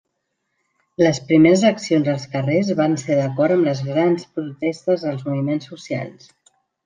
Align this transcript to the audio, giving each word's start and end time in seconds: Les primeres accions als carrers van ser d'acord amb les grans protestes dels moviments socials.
Les 1.07 1.17
primeres 1.31 1.65
accions 1.69 2.09
als 2.13 2.23
carrers 2.31 2.71
van 2.79 2.97
ser 3.03 3.19
d'acord 3.21 3.57
amb 3.57 3.69
les 3.69 3.83
grans 3.91 4.25
protestes 4.39 5.05
dels 5.09 5.27
moviments 5.29 5.71
socials. 5.75 6.27